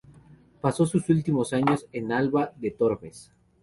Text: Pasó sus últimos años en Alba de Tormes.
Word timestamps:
Pasó 0.61 0.87
sus 0.87 1.07
últimos 1.09 1.53
años 1.53 1.85
en 1.91 2.11
Alba 2.11 2.51
de 2.57 2.71
Tormes. 2.71 3.31